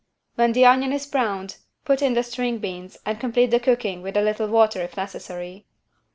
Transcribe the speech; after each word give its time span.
When 0.33 0.53
the 0.53 0.65
onion 0.65 0.93
is 0.93 1.05
browned 1.05 1.57
put 1.85 2.01
in 2.01 2.15
the 2.15 2.23
string 2.23 2.57
beans 2.57 2.97
and 3.05 3.19
complete 3.19 3.51
the 3.51 3.59
cooking 3.59 4.01
with 4.01 4.17
a 4.17 4.21
little 4.23 4.47
water 4.47 4.81
if 4.81 4.97
necessary. 4.97 5.67